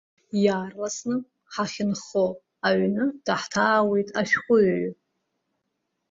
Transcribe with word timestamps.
Иаарласны 0.43 1.15
ҳахьынхо 1.53 2.25
аҩны 2.67 3.03
даҳҭаауеит 3.25 4.09
ашәҟәыҩҩы! 4.19 4.91